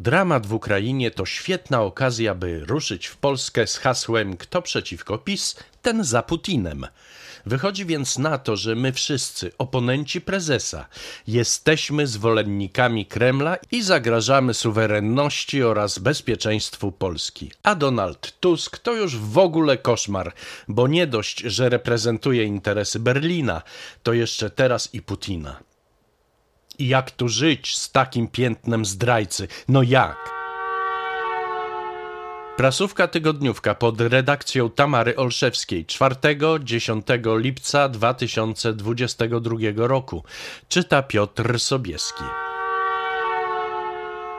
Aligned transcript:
Dramat 0.00 0.46
w 0.46 0.54
Ukrainie 0.54 1.10
to 1.10 1.26
świetna 1.26 1.82
okazja, 1.82 2.34
by 2.34 2.60
ruszyć 2.64 3.06
w 3.06 3.16
Polskę 3.16 3.66
z 3.66 3.76
hasłem 3.76 4.36
Kto 4.36 4.62
przeciwko 4.62 5.18
PiS, 5.18 5.56
ten 5.82 6.04
za 6.04 6.22
Putinem. 6.22 6.86
Wychodzi 7.46 7.86
więc 7.86 8.18
na 8.18 8.38
to, 8.38 8.56
że 8.56 8.74
my 8.74 8.92
wszyscy, 8.92 9.52
oponenci 9.58 10.20
prezesa, 10.20 10.86
jesteśmy 11.26 12.06
zwolennikami 12.06 13.06
Kremla 13.06 13.56
i 13.70 13.82
zagrażamy 13.82 14.54
suwerenności 14.54 15.62
oraz 15.62 15.98
bezpieczeństwu 15.98 16.92
Polski. 16.92 17.52
A 17.62 17.74
Donald 17.74 18.40
Tusk 18.40 18.78
to 18.78 18.94
już 18.94 19.16
w 19.16 19.38
ogóle 19.38 19.78
koszmar, 19.78 20.32
bo 20.68 20.88
nie 20.88 21.06
dość, 21.06 21.38
że 21.40 21.68
reprezentuje 21.68 22.44
interesy 22.44 23.00
Berlina, 23.00 23.62
to 24.02 24.12
jeszcze 24.12 24.50
teraz 24.50 24.94
i 24.94 25.02
Putina. 25.02 25.69
I 26.80 26.88
jak 26.88 27.10
tu 27.10 27.28
żyć 27.28 27.76
z 27.76 27.90
takim 27.90 28.28
piętnem 28.28 28.84
zdrajcy? 28.84 29.48
No 29.68 29.82
jak? 29.82 30.30
Prasówka 32.56 33.08
tygodniówka 33.08 33.74
pod 33.74 34.00
redakcją 34.00 34.70
Tamary 34.70 35.16
Olszewskiej 35.16 35.86
4-10 35.86 37.40
lipca 37.40 37.88
2022 37.88 39.56
roku. 39.76 40.24
Czyta 40.68 41.02
Piotr 41.02 41.60
Sobieski. 41.60 42.24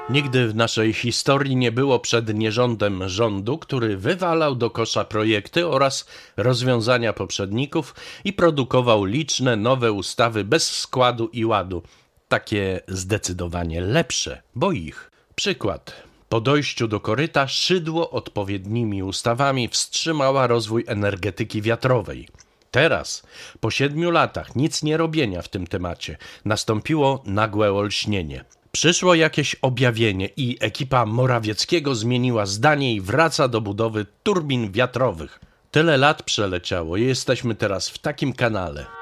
Nigdy 0.09 0.47
w 0.47 0.55
naszej 0.55 0.93
historii 0.93 1.55
nie 1.55 1.71
było 1.71 1.99
przed 1.99 2.33
nierządem 2.33 3.09
rządu, 3.09 3.57
który 3.57 3.97
wywalał 3.97 4.55
do 4.55 4.69
kosza 4.69 5.03
projekty 5.03 5.67
oraz 5.67 6.05
rozwiązania 6.37 7.13
poprzedników 7.13 7.95
i 8.25 8.33
produkował 8.33 9.05
liczne 9.05 9.55
nowe 9.55 9.91
ustawy 9.91 10.43
bez 10.43 10.79
składu 10.79 11.29
i 11.33 11.45
ładu. 11.45 11.83
Takie 12.31 12.81
zdecydowanie 12.87 13.81
lepsze, 13.81 14.41
bo 14.55 14.71
ich. 14.71 15.11
Przykład. 15.35 16.03
Po 16.29 16.41
dojściu 16.41 16.87
do 16.87 16.99
koryta 16.99 17.47
szydło 17.47 18.11
odpowiednimi 18.11 19.03
ustawami 19.03 19.67
wstrzymała 19.67 20.47
rozwój 20.47 20.83
energetyki 20.87 21.61
wiatrowej. 21.61 22.27
Teraz, 22.71 23.23
po 23.59 23.71
siedmiu 23.71 24.11
latach 24.11 24.55
nic 24.55 24.83
nie 24.83 24.97
robienia 24.97 25.41
w 25.41 25.49
tym 25.49 25.67
temacie, 25.67 26.17
nastąpiło 26.45 27.23
nagłe 27.25 27.73
olśnienie. 27.73 28.45
Przyszło 28.71 29.15
jakieś 29.15 29.55
objawienie 29.55 30.29
i 30.37 30.57
ekipa 30.59 31.05
Morawieckiego 31.05 31.95
zmieniła 31.95 32.45
zdanie 32.45 32.93
i 32.95 33.01
wraca 33.01 33.47
do 33.47 33.61
budowy 33.61 34.05
turbin 34.23 34.71
wiatrowych. 34.71 35.39
Tyle 35.71 35.97
lat 35.97 36.23
przeleciało 36.23 36.97
jesteśmy 36.97 37.55
teraz 37.55 37.89
w 37.89 37.97
takim 37.97 38.33
kanale. 38.33 39.00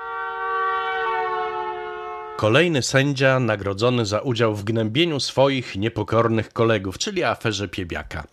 Kolejny 2.40 2.82
sędzia 2.82 3.40
nagrodzony 3.40 4.06
za 4.06 4.20
udział 4.20 4.56
w 4.56 4.64
gnębieniu 4.64 5.20
swoich 5.20 5.76
niepokornych 5.76 6.54
kolegów, 6.54 6.98
czyli 6.98 7.24
aferze 7.24 7.68
Piebiaka. 7.68 8.28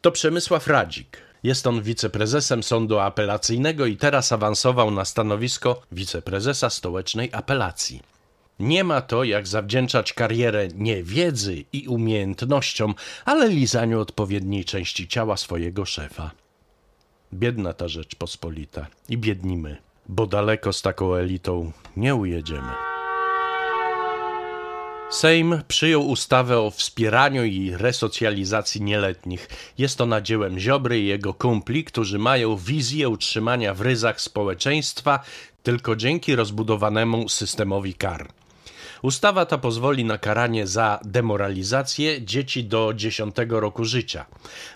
To 0.00 0.12
Przemysław 0.12 0.66
Radzik. 0.66 1.16
Jest 1.42 1.66
on 1.66 1.82
wiceprezesem 1.82 2.62
sądu 2.62 2.98
apelacyjnego 2.98 3.86
i 3.86 3.96
teraz 3.96 4.32
awansował 4.32 4.90
na 4.90 5.04
stanowisko 5.04 5.82
wiceprezesa 5.92 6.70
stołecznej 6.70 7.30
apelacji. 7.32 8.02
Nie 8.58 8.84
ma 8.84 9.00
to 9.00 9.24
jak 9.24 9.46
zawdzięczać 9.46 10.12
karierę 10.12 10.68
nie 10.74 11.02
wiedzy 11.02 11.64
i 11.72 11.88
umiejętnościom, 11.88 12.94
ale 13.24 13.48
lizaniu 13.48 14.00
odpowiedniej 14.00 14.64
części 14.64 15.08
ciała 15.08 15.36
swojego 15.36 15.84
szefa. 15.84 16.30
Biedna 17.32 17.72
ta 17.72 17.88
rzecz 17.88 18.14
pospolita 18.14 18.86
i 19.08 19.18
biednimy, 19.18 19.76
bo 20.08 20.26
daleko 20.26 20.72
z 20.72 20.82
taką 20.82 21.14
elitą 21.14 21.72
nie 21.96 22.14
ujedziemy. 22.14 22.93
Sejm 25.10 25.62
przyjął 25.68 26.08
ustawę 26.08 26.58
o 26.58 26.70
wspieraniu 26.70 27.44
i 27.44 27.70
resocjalizacji 27.70 28.82
nieletnich. 28.82 29.48
Jest 29.78 30.00
ona 30.00 30.20
dziełem 30.20 30.58
Ziobry 30.58 31.00
i 31.00 31.06
jego 31.06 31.34
kumpli, 31.34 31.84
którzy 31.84 32.18
mają 32.18 32.56
wizję 32.56 33.08
utrzymania 33.08 33.74
w 33.74 33.80
ryzach 33.80 34.20
społeczeństwa 34.20 35.24
tylko 35.62 35.96
dzięki 35.96 36.36
rozbudowanemu 36.36 37.28
systemowi 37.28 37.94
kar. 37.94 38.28
Ustawa 39.04 39.46
ta 39.46 39.58
pozwoli 39.58 40.04
na 40.04 40.18
karanie 40.18 40.66
za 40.66 41.00
demoralizację 41.04 42.22
dzieci 42.22 42.64
do 42.64 42.92
10 42.94 43.36
roku 43.48 43.84
życia. 43.84 44.26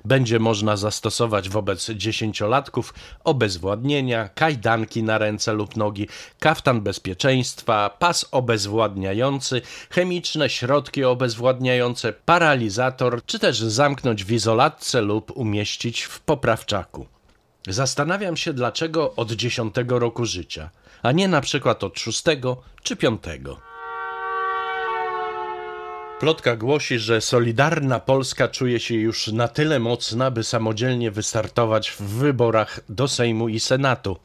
Będzie 0.05 0.39
można 0.39 0.77
zastosować 0.77 1.49
wobec 1.49 1.91
dziesięciolatków 1.91 2.95
obezwładnienia, 3.25 4.29
kajdanki 4.29 5.03
na 5.03 5.19
ręce 5.19 5.53
lub 5.53 5.77
nogi, 5.77 6.09
kaftan 6.41 6.81
bezpieczeństwa, 6.81 7.97
pas 7.99 8.29
obezwładniający, 8.31 9.63
chemiczne 9.91 10.51
środki 10.51 11.05
obezwładniające, 11.05 12.13
paralizator, 12.13 13.25
czy 13.27 13.39
też 13.39 13.59
zamknąć 13.59 14.25
w 14.25 14.33
izolatce 14.33 15.01
lub 15.01 15.37
umieścić 15.37 16.03
w 16.03 16.21
poprawczaku. 16.21 17.07
Zastanawiam 17.69 18.37
się, 18.37 18.53
dlaczego 18.53 19.15
od 19.15 19.33
10 19.33 19.75
roku 19.89 20.27
życia, 20.27 20.71
a 21.03 21.13
nie 21.13 21.29
na 21.29 21.41
przykład 21.41 21.85
od 21.85 21.99
6 21.99 22.25
czy 22.83 22.97
5. 22.97 23.23
Plotka 26.21 26.57
głosi, 26.57 26.99
że 26.99 27.21
Solidarna 27.21 28.01
Polska 28.01 28.49
czuje 28.49 28.81
się 28.81 28.95
już 28.95 29.29
na 29.29 29.49
tyle 29.49 29.79
mocna, 29.79 30.31
by 30.31 30.45
samodzielnie 30.45 31.11
wystartować 31.11 31.91
w 31.91 32.01
wyborach 32.01 32.81
do 32.89 33.09
Sejmu 33.09 33.49
i 33.49 33.61
Senatu. 33.61 34.17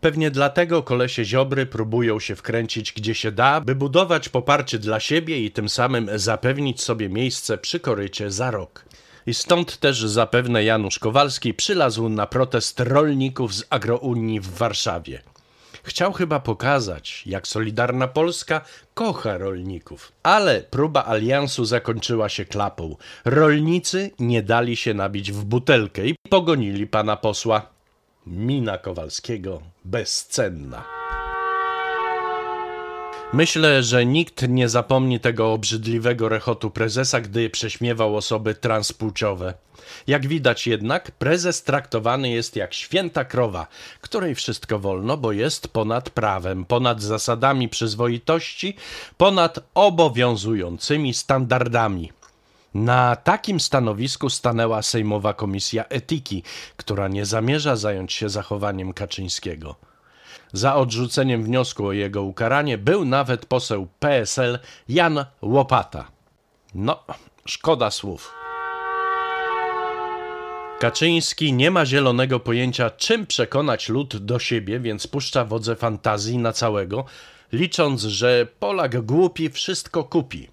Pewnie 0.00 0.30
dlatego 0.30 0.82
kolesie 0.82 1.24
Ziobry 1.24 1.66
próbują 1.66 2.20
się 2.20 2.36
wkręcić 2.36 2.92
gdzie 2.92 3.14
się 3.14 3.32
da, 3.32 3.60
by 3.60 3.74
budować 3.74 4.28
poparcie 4.28 4.78
dla 4.78 5.00
siebie 5.00 5.40
i 5.40 5.50
tym 5.50 5.68
samym 5.68 6.10
zapewnić 6.14 6.82
sobie 6.82 7.08
miejsce 7.08 7.58
przy 7.58 7.80
korycie 7.80 8.30
za 8.30 8.50
rok. 8.50 8.84
I 9.26 9.34
stąd 9.34 9.76
też 9.76 10.00
zapewne 10.00 10.64
Janusz 10.64 10.98
Kowalski 10.98 11.54
przylazł 11.54 12.08
na 12.08 12.26
protest 12.26 12.80
rolników 12.80 13.54
z 13.54 13.64
Agrounii 13.70 14.40
w 14.40 14.50
Warszawie. 14.50 15.22
Chciał 15.88 16.12
chyba 16.12 16.40
pokazać, 16.40 17.22
jak 17.26 17.48
Solidarna 17.48 18.08
Polska 18.08 18.60
kocha 18.94 19.38
rolników. 19.38 20.12
Ale 20.22 20.60
próba 20.60 21.04
aliansu 21.04 21.64
zakończyła 21.64 22.28
się 22.28 22.44
klapą. 22.44 22.96
Rolnicy 23.24 24.10
nie 24.18 24.42
dali 24.42 24.76
się 24.76 24.94
nabić 24.94 25.32
w 25.32 25.44
butelkę 25.44 26.06
i 26.06 26.14
pogonili 26.30 26.86
pana 26.86 27.16
posła. 27.16 27.66
Mina 28.26 28.78
Kowalskiego 28.78 29.62
bezcenna. 29.84 30.97
Myślę, 33.32 33.82
że 33.82 34.06
nikt 34.06 34.48
nie 34.48 34.68
zapomni 34.68 35.20
tego 35.20 35.52
obrzydliwego 35.52 36.28
rechotu 36.28 36.70
prezesa, 36.70 37.20
gdy 37.20 37.50
prześmiewał 37.50 38.16
osoby 38.16 38.54
transpłciowe. 38.54 39.54
Jak 40.06 40.26
widać 40.26 40.66
jednak, 40.66 41.10
prezes 41.10 41.62
traktowany 41.62 42.30
jest 42.30 42.56
jak 42.56 42.74
święta 42.74 43.24
krowa, 43.24 43.66
której 44.00 44.34
wszystko 44.34 44.78
wolno, 44.78 45.16
bo 45.16 45.32
jest 45.32 45.68
ponad 45.68 46.10
prawem, 46.10 46.64
ponad 46.64 47.02
zasadami 47.02 47.68
przyzwoitości, 47.68 48.76
ponad 49.16 49.58
obowiązującymi 49.74 51.14
standardami. 51.14 52.12
Na 52.74 53.16
takim 53.16 53.60
stanowisku 53.60 54.30
stanęła 54.30 54.82
Sejmowa 54.82 55.34
Komisja 55.34 55.84
Etyki, 55.84 56.42
która 56.76 57.08
nie 57.08 57.26
zamierza 57.26 57.76
zająć 57.76 58.12
się 58.12 58.28
zachowaniem 58.28 58.92
Kaczyńskiego. 58.92 59.87
Za 60.52 60.76
odrzuceniem 60.76 61.42
wniosku 61.42 61.86
o 61.86 61.92
jego 61.92 62.22
ukaranie 62.22 62.78
był 62.78 63.04
nawet 63.04 63.46
poseł 63.46 63.88
PSL 63.98 64.58
Jan 64.88 65.24
Łopata. 65.42 66.08
No, 66.74 67.04
szkoda 67.46 67.90
słów. 67.90 68.34
Kaczyński 70.78 71.52
nie 71.52 71.70
ma 71.70 71.86
zielonego 71.86 72.40
pojęcia, 72.40 72.90
czym 72.90 73.26
przekonać 73.26 73.88
lud 73.88 74.16
do 74.16 74.38
siebie, 74.38 74.80
więc 74.80 75.06
puszcza 75.06 75.44
wodze 75.44 75.76
fantazji 75.76 76.38
na 76.38 76.52
całego, 76.52 77.04
licząc, 77.52 78.02
że 78.02 78.46
Polak 78.58 79.00
głupi 79.00 79.50
wszystko 79.50 80.04
kupi. 80.04 80.48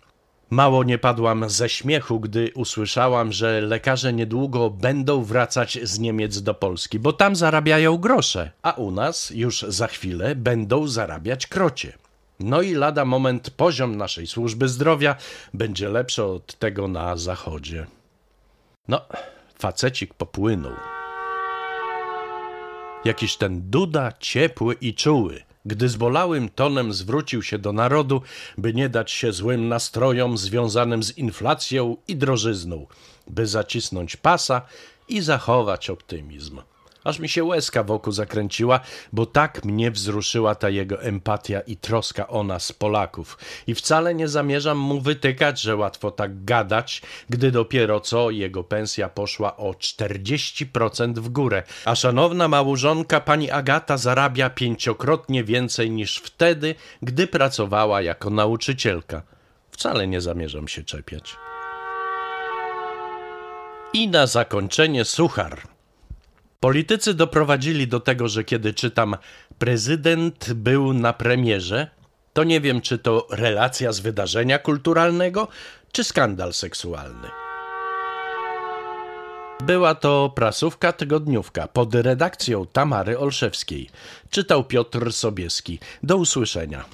Mało 0.50 0.84
nie 0.84 0.98
padłam 0.98 1.50
ze 1.50 1.70
śmiechu, 1.70 2.20
gdy 2.20 2.52
usłyszałam, 2.56 3.32
że 3.32 3.62
lekarze 3.62 4.14
niedługo 4.14 4.70
będą 4.70 5.24
wracać 5.24 5.80
z 5.84 6.00
Niemiec 6.00 6.42
do 6.42 6.54
Polski, 6.54 7.00
bo 7.00 7.14
tam 7.14 7.36
zarabiają 7.36 7.98
grosze, 7.98 8.52
a 8.62 8.72
u 8.72 8.92
nas 8.92 9.30
już 9.30 9.62
za 9.62 9.88
chwilę 9.88 10.36
będą 10.36 10.88
zarabiać 10.88 11.48
krocie. 11.48 11.94
No 12.40 12.62
i 12.62 12.74
lada 12.74 13.06
moment 13.06 13.50
poziom 13.50 13.98
naszej 13.98 14.28
służby 14.28 14.68
zdrowia 14.68 15.16
będzie 15.54 15.90
lepszy 15.90 16.24
od 16.24 16.60
tego 16.60 16.88
na 16.88 17.18
zachodzie. 17.18 17.86
No, 18.88 19.02
facecik 19.60 20.14
popłynął. 20.14 20.74
Jakiś 23.06 23.38
ten 23.38 23.70
Duda 23.70 24.12
ciepły 24.20 24.76
i 24.82 24.94
czuły– 24.94 25.42
gdy 25.66 25.90
zbolałym 25.90 26.50
tonem 26.50 26.94
zwrócił 26.94 27.44
się 27.44 27.60
do 27.60 27.74
narodu, 27.74 28.22
by 28.58 28.74
nie 28.74 28.90
dać 28.90 29.12
się 29.12 29.32
złym 29.32 29.68
nastrojom 29.68 30.38
związanym 30.38 31.04
z 31.04 31.18
inflacją 31.18 31.98
i 32.08 32.16
drożyzną, 32.16 32.88
by 33.28 33.48
zacisnąć 33.48 34.18
pasa 34.18 34.62
i 35.08 35.22
zachować 35.22 35.90
optymizm. 35.90 36.62
Aż 37.06 37.20
mi 37.20 37.30
się 37.30 37.44
łezka 37.44 37.84
wokół 37.84 38.14
zakręciła, 38.14 38.80
bo 39.14 39.26
tak 39.26 39.66
mnie 39.66 39.92
wzruszyła 39.92 40.56
ta 40.56 40.70
jego 40.70 41.02
empatia 41.02 41.60
i 41.60 41.78
troska 41.78 42.28
o 42.28 42.44
nas, 42.44 42.72
Polaków. 42.72 43.38
I 43.68 43.76
wcale 43.76 44.16
nie 44.16 44.28
zamierzam 44.28 44.78
mu 44.78 45.02
wytykać, 45.02 45.62
że 45.62 45.76
łatwo 45.76 46.12
tak 46.12 46.44
gadać, 46.44 47.02
gdy 47.30 47.52
dopiero 47.52 48.00
co 48.00 48.30
jego 48.30 48.64
pensja 48.64 49.10
poszła 49.10 49.58
o 49.58 49.72
40% 49.72 51.14
w 51.14 51.30
górę, 51.30 51.64
a 51.86 51.96
szanowna 51.96 52.48
małżonka 52.48 53.22
pani 53.22 53.52
Agata 53.52 53.98
zarabia 53.98 54.50
pięciokrotnie 54.50 55.44
więcej 55.44 55.92
niż 55.92 56.18
wtedy, 56.18 56.76
gdy 57.02 57.28
pracowała 57.28 58.02
jako 58.02 58.30
nauczycielka. 58.30 59.22
Wcale 59.72 60.08
nie 60.08 60.22
zamierzam 60.22 60.68
się 60.68 60.84
czepiać. 60.84 61.36
I 63.94 64.08
na 64.08 64.28
zakończenie 64.28 65.06
suchar. 65.06 65.75
Politycy 66.60 67.14
doprowadzili 67.14 67.88
do 67.88 68.00
tego, 68.00 68.28
że 68.28 68.44
kiedy 68.44 68.74
czytam 68.74 69.16
prezydent 69.60 70.54
był 70.54 70.94
na 70.94 71.14
premierze, 71.14 71.88
to 72.34 72.44
nie 72.44 72.62
wiem, 72.62 72.82
czy 72.82 72.98
to 72.98 73.28
relacja 73.30 73.92
z 73.92 74.00
wydarzenia 74.00 74.60
kulturalnego, 74.60 75.48
czy 75.92 76.04
skandal 76.04 76.54
seksualny. 76.54 77.28
Była 79.64 79.96
to 79.96 80.32
prasówka 80.36 80.94
tygodniówka 80.94 81.68
pod 81.68 81.96
redakcją 81.96 82.66
Tamary 82.66 83.20
Olszewskiej. 83.20 83.90
Czytał 84.30 84.64
Piotr 84.64 85.14
Sobieski. 85.14 85.80
Do 86.04 86.18
usłyszenia. 86.18 86.86